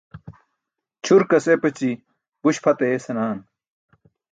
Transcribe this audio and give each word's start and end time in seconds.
Ćʰurkas 1.05 1.45
epaći 1.53 1.89
buś 2.41 2.57
pʰat 2.63 2.79
aye 2.85 2.97
senaaan. 3.05 3.39